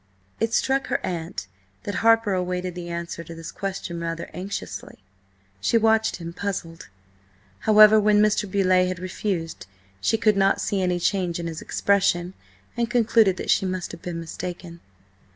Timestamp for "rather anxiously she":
3.99-5.77